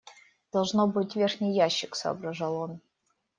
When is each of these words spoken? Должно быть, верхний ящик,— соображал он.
Должно 0.51 0.87
быть, 0.87 1.15
верхний 1.15 1.53
ящик,— 1.55 1.95
соображал 1.95 2.55
он. 2.55 2.81